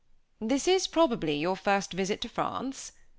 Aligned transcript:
"This 0.39 0.67
is, 0.67 0.87
probably, 0.87 1.37
your 1.37 1.55
first 1.55 1.93
visit 1.93 2.21
to 2.21 2.27
France?" 2.27 2.91